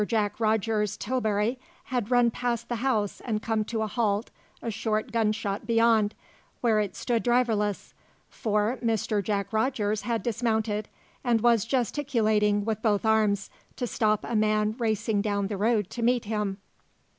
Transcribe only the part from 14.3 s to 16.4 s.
man racing down the road to meet